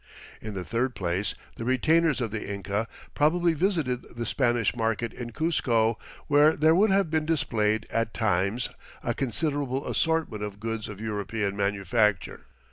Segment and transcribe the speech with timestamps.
[0.41, 5.29] In the third place the retainers of the Inca probably visited the Spanish market in
[5.31, 8.69] Cuzco, where there would have been displayed at times
[9.03, 12.47] a considerable assortment of goods of European manufacture.